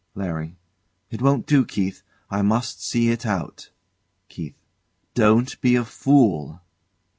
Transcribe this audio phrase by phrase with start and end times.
[0.15, 0.55] LARRY.
[1.11, 2.01] It won't do, Keith.
[2.31, 3.69] I must see it out.
[4.29, 4.55] KEITH.
[5.13, 6.59] Don't be a fool!